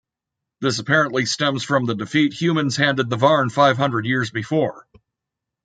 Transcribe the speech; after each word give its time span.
This 0.61 0.79
apparently 0.79 1.27
stems 1.27 1.61
from 1.61 1.85
the 1.85 1.93
defeat 1.93 2.33
Humans 2.33 2.75
handed 2.75 3.11
the 3.11 3.17
Varn 3.17 3.51
five 3.51 3.77
hundred 3.77 4.07
years 4.07 4.31
before. 4.31 4.87